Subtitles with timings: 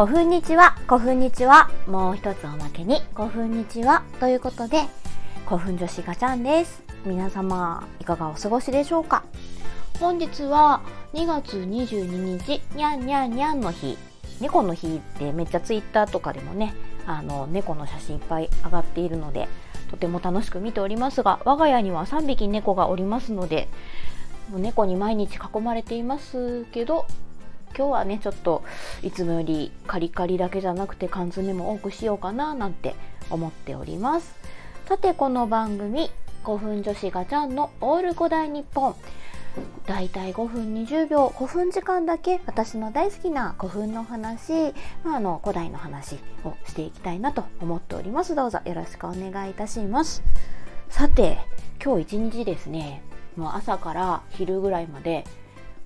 [0.00, 4.84] 古墳日は、古墳日は、もう一つおまけに、古墳日は、ということで、
[5.44, 6.82] 古墳女子ガチャンです。
[7.04, 9.24] 皆様、いかがお過ごしでしょうか？
[10.00, 10.80] 本日は
[11.12, 13.98] 2月22日、にゃんにゃんにゃんの日。
[14.40, 16.72] 猫の日ってめっちゃツイッターとかでもね、
[17.06, 19.48] あの、猫の写真いっぱい上がっているので、
[19.90, 23.68] とても楽しく見ておりますが、我が家には3匹猫がおりますので、
[24.50, 27.04] 猫に毎日囲まれていますけど、
[27.76, 28.62] 今日はねちょっと
[29.02, 32.94] いつもよりカリカリだけじゃなくて缶詰も多くしようかななんて
[33.30, 34.34] 思っております。
[34.86, 36.10] さてこの番組
[36.44, 38.94] 5分女子ガチャンのオール古代日本。
[39.86, 41.26] だいたい5分20秒。
[41.26, 44.72] 5分時間だけ私の大好きな古墳の話、
[45.04, 48.34] まあ、あの古代の話をしていきたいなと思っております。
[48.34, 50.22] どうぞよろしくお願いいたします。
[50.88, 51.38] さて
[51.82, 53.02] 今日一日ですね。
[53.36, 55.24] もう朝から昼ぐらいまで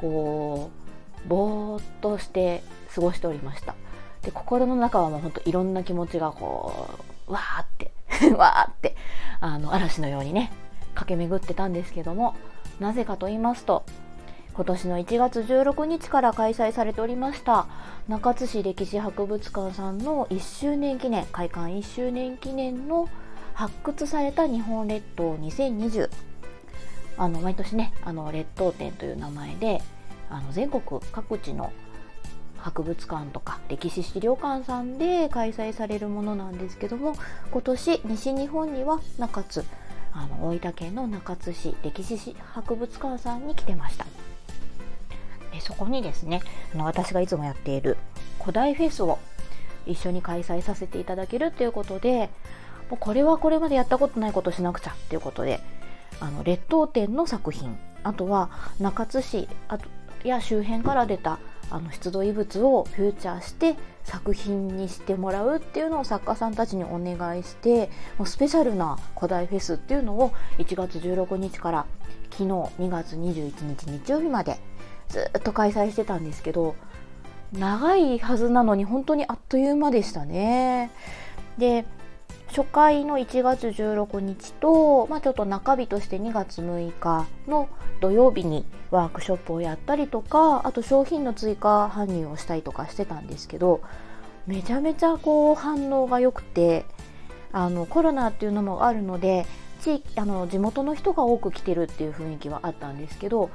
[0.00, 0.87] こう
[1.26, 2.62] ぼーっとして
[2.94, 3.74] 過ごしておりました。
[4.22, 6.88] で心の中はもうほんといろんな気持ちがこ
[7.28, 7.92] うわーって
[8.34, 8.96] わーって
[9.40, 10.50] あの嵐のようにね
[10.94, 12.34] 駆け巡ってたんですけども
[12.80, 13.84] なぜかと言いますと
[14.54, 17.66] 今年の1月16日から開催されておりました
[18.08, 23.08] 中津市歴史博物館さんの1周年記念開館1周年記念の
[23.54, 26.10] 発掘された日本列島2020
[27.18, 29.80] あの毎年ねあの列島展という名前で
[30.30, 31.72] あの全国各地の
[32.58, 37.14] 博物館とか歴史資料館さんで開催されるものなんですけども
[37.50, 39.64] 今年西日本には中津
[40.12, 44.06] あの大分県の中津市歴史博物館さんに来てました。
[45.52, 46.42] でそこにですね
[46.74, 47.96] あの私がいつもやっている
[48.40, 49.18] 古代フェスを
[49.86, 52.30] 一緒に開催させていただけるっていうことで
[52.90, 55.60] もうこれはこれまでやったことないことしなくちゃっていうことで
[56.20, 59.88] あの列島展の作品あとは中津市あと
[60.24, 61.38] や周辺から出た
[61.70, 71.86] あの出土遺物をフューチャーして作品にしてもらうっていうのを作家さんたちにお願いしてもうスペシャルな古代フェスっていうのを1月16日から
[72.30, 74.58] 昨日2月21日日曜日まで
[75.08, 76.74] ずっと開催してたんですけど
[77.52, 80.90] 長いはずなのに本当にあっという間でしたね。
[81.56, 81.86] で
[82.48, 87.68] 初回の1月16日と、まあ、ちょっと中日として2月6日の
[88.00, 93.82] 土曜日にワークショップをやったりとかあと商品の追加搬入をしたりとかしてたんですけど
[94.46, 96.86] めちゃめちゃこう反応が良くて
[97.52, 99.46] あのコロナっていうのもあるので
[99.80, 103.50] 地あの地元の人が多く来てるっていう雰囲気はあったんですけど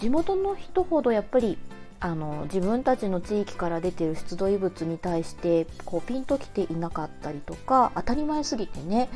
[0.00, 1.58] 地元の人ほどやっぱり
[2.04, 9.08] あの自分たちの地域から出てる出土遺物に対してこうピンときていなかったりとか当たり前すぎてね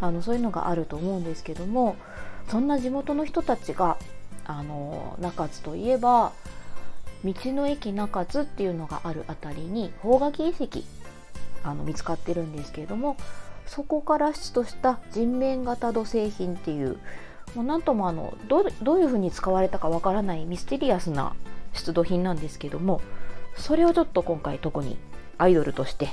[0.00, 1.96] あのそういうのがあると思うんですけども
[2.48, 3.98] そんな地元の人たちが
[4.44, 6.32] あの中津といえば
[7.24, 10.82] 道の駅中津っていうのがある辺りに宝柿遺跡
[11.64, 13.16] あの見つかってるんですけれども
[13.66, 16.98] そこから出土した人面型土製品っていう
[17.56, 21.34] もうなんともあのどういうふうに使われたかわからないミステリアスな
[21.72, 23.00] 出土品なんですけども
[23.56, 24.96] それをちょっと今回特に
[25.36, 26.08] アイドルとして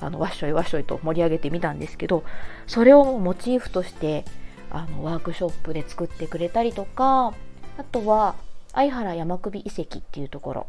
[0.00, 2.24] あのわっしょいわっしょいと盛り上げてみたんですけど
[2.66, 4.24] それをモチーフとして
[4.70, 7.34] あのワークショップで作ってくれたりとか
[7.78, 8.34] あとは
[8.72, 10.66] 相原山首遺跡っていうところ。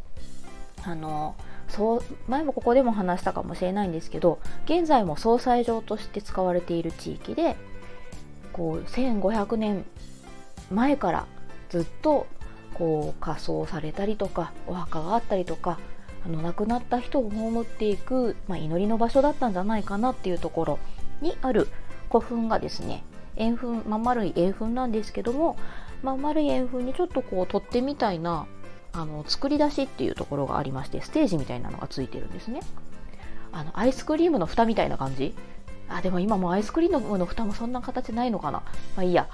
[0.84, 1.36] あの
[1.68, 7.56] そう前もここでも話したかもしれないんですけど現在も総裁場として使われている地域で
[8.52, 9.84] こう1500年
[10.70, 11.26] 前から
[11.70, 12.26] ずっと
[12.74, 15.78] こう仮装されたりとかお墓があったりとか
[16.24, 20.78] あの亡くなった人を葬っていく、まあ、祈りの場所だったんじゃないかなっていうところ
[21.20, 21.68] にある
[22.08, 23.04] 古墳がですね
[23.36, 25.56] 円墳まん丸い円墳なんですけども
[26.02, 28.46] まん丸い円墳にちょっとこう取っ手みたいな
[28.92, 32.60] あの作り出しっていうところがありましてステージみたいなのがついてるんですね。
[33.52, 35.34] あのアイスクリームの蓋みたいな感じ
[35.88, 38.62] あでも今もアイスクリームの蓋もそんな形ないのかな。
[38.96, 39.28] まあいいや。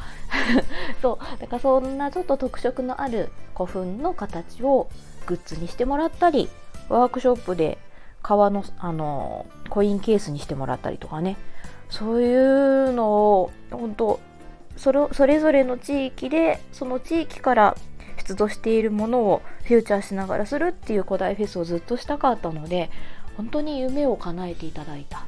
[1.03, 1.41] そう。
[1.41, 4.89] だからそんなちょっと特色のある古墳の形を
[5.27, 6.49] グッズにしてもらったり
[6.89, 7.79] ワークショップで
[8.23, 11.37] 革のあのコインケースにしてもらったりとかね。
[11.91, 14.21] そういうのを本当
[14.77, 17.77] それそれぞれの地域でその地域から
[18.17, 22.91] 出土しているものをフューチャーしながらするっていう古代フェスをずっとしたかったので
[23.37, 25.27] 本当に夢を叶えていただいた。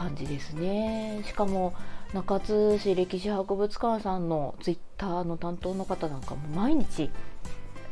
[0.00, 1.22] 感じですね。
[1.26, 1.74] しかも
[2.14, 7.10] 中津市歴史博物館さんのツイッターの担当の方なんかも毎日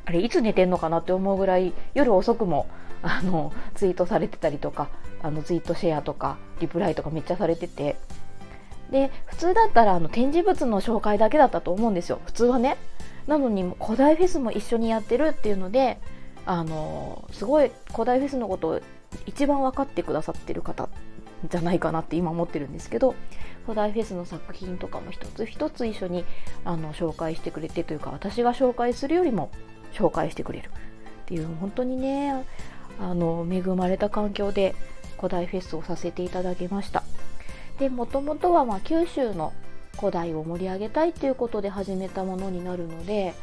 [0.07, 2.67] あれいつ寝てんのかなって思うぐらい夜遅くも
[3.03, 4.89] あのツイートされてたりとか
[5.23, 7.97] あのツイートシェアとかリプライとかめっちゃされてて。
[8.91, 12.21] で普通だったらあの展示物の紹介だけだったと思うんですよ。
[12.25, 12.79] 普通はね。
[13.27, 15.99] なのに古代フェスも一緒にやってるっていうので
[16.47, 18.81] あのすごい古代フェスのことを
[19.27, 20.89] 一番分かってくださってる方
[21.49, 23.15] じゃないかなって今思ってるんですけど
[23.65, 26.25] 古代フェスの作品とかも一つ一つ一緒に
[26.65, 29.51] あの紹介してくれてというか私が紹介するよりも
[29.93, 30.71] 紹介してくれる。
[30.71, 32.45] っていう本当にね
[32.99, 34.75] あの恵まれた環境で
[35.19, 37.03] 古代フェスをさせていただきました。
[37.79, 39.53] でもともとはま九州の
[39.99, 43.35] 古代を盛り上げたいっていうことで始めたものになるので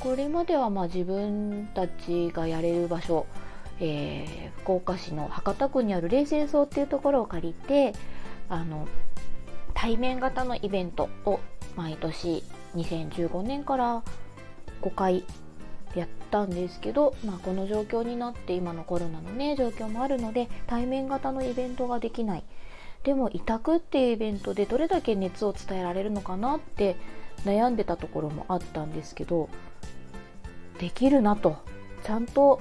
[0.00, 3.26] これまではまあ自分たちがやれる場所、
[3.80, 7.92] えー、福岡市の博多区にある冷泉荘っていうところを借りて
[8.48, 8.86] あの
[9.74, 11.40] 対面型のイベントを
[11.76, 12.44] 毎年
[12.76, 14.02] 2015年から
[14.82, 15.24] 5回
[15.94, 22.44] やったんですけど、まあ、この状況になって今のコロナのね状況もあるので対面型のイベントができない。
[23.04, 26.96] でも委託っていうイベントでどれだけ熱を伝えられるのかなって
[27.44, 29.50] 悩んでたところもあったんですけど
[30.78, 31.56] できるなと。
[32.02, 32.60] ちゃんと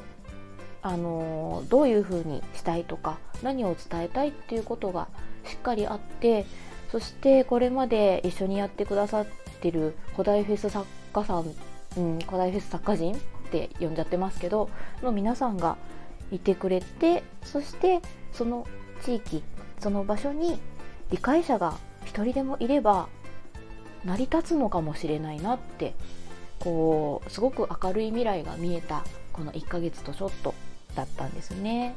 [0.83, 5.07] あのどういうふうにしたいとか何を伝えたいっていうことが
[5.45, 6.45] しっかりあって
[6.91, 9.25] そしてこれまで一緒にやってくださっ
[9.61, 11.45] てる古代フェス作家さん、
[11.97, 13.19] うん、古代フェス作家人っ
[13.49, 14.69] て呼んじゃってますけど
[15.01, 15.77] の皆さんが
[16.31, 18.01] いてくれてそして
[18.33, 18.67] その
[19.03, 19.43] 地域
[19.79, 20.59] その場所に
[21.11, 23.07] 理解者が一人でもいれば
[24.03, 25.95] 成り立つのかもしれないなって
[26.59, 30.52] こうすごく明るい未来が見えたこの1ヶ月とちょっと
[30.95, 31.95] だったんですね。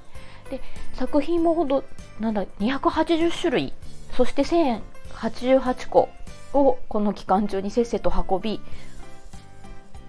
[0.51, 0.61] で
[0.95, 1.85] 作品もほど
[2.21, 3.73] なんだ280種類
[4.13, 6.09] そして1088個
[6.55, 8.61] をこの期間中にせっせと運び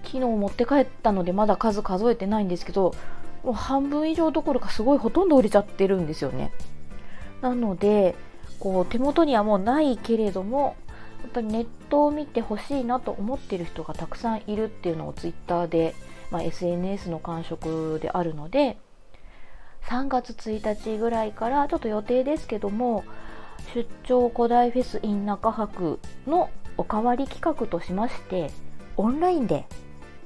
[0.04, 2.94] 昨日持って帰ったのでまだ数数えてないんですけど
[3.42, 6.52] もう半分以上どころかすごいほとんど売れちゃってるんですよね。
[7.40, 8.14] なので
[8.58, 10.76] こう手元にはもうないけれども
[11.22, 15.94] やっぱりネットを見てほしいなと思ってる人がたくさんいるっていうのをツイッターで、
[16.30, 18.78] まあ、SNS の感触であるので
[19.86, 23.04] 3月1日ぐらいからちょっと予定ですけども
[23.74, 28.50] 出張古代フェス in 中博のおかわり企画としまして
[28.96, 29.66] オンラインで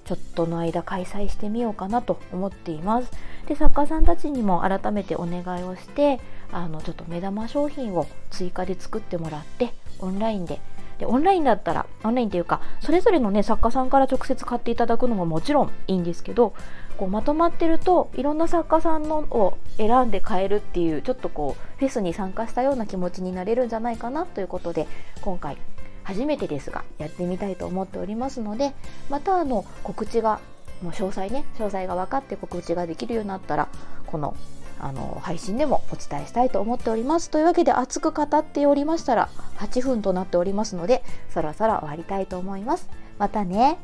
[0.04, 3.10] ちょっとの間開催してみようかなと思っています。
[3.46, 6.20] で作家さんたちにも改めてお願いをして
[6.52, 10.60] あのちょっと目玉商品を追加で作ってもらってオンラインで
[11.02, 16.54] でオンラインだったらオンラインっていうかそれぞれのね作家さんから直接買っていただくのももちろんいいんですけど
[16.96, 24.86] こうまとまってるといろんな作家さんのを選んで買えるっていうちょっとこうフェスに参加したような気持ちになれるんじゃないかなということで
[25.22, 25.56] 今回
[26.04, 28.72] 初めてですがやってみたいと思っておりますので
[29.10, 30.38] またあの告知が
[30.82, 33.68] もう詳細ね詳細が分かって告知ができるようになったら
[34.06, 34.36] この
[34.82, 37.30] あの配信でもお伝えしたいと思っております。
[37.30, 42.88] というわけで熱く語っておりましたら8分となっておりますのでそろそろ終わりたいと思います。
[43.16, 43.78] またね。